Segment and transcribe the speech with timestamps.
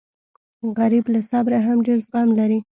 [0.79, 2.59] غریب له صبره هم ډېر زغم لري